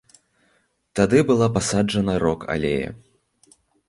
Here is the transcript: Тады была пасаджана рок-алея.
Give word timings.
Тады 0.99 1.19
была 1.31 1.49
пасаджана 1.57 2.15
рок-алея. 2.23 2.89